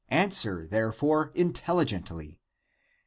Answer, 0.09 0.65
therefore, 0.65 1.31
intelligently. 1.35 2.39